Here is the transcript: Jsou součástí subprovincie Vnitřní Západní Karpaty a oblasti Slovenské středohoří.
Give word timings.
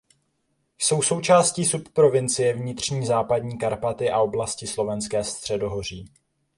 Jsou 0.77 1.01
součástí 1.01 1.65
subprovincie 1.65 2.53
Vnitřní 2.53 3.05
Západní 3.05 3.57
Karpaty 3.57 4.09
a 4.09 4.21
oblasti 4.21 4.67
Slovenské 4.67 5.23
středohoří. 5.23 6.05